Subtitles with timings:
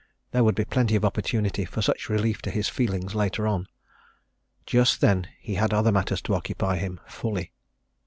[0.31, 3.67] There would be plenty of opportunity for such relief to his feelings later on.
[4.65, 7.51] Just then he had other matters to occupy him fully.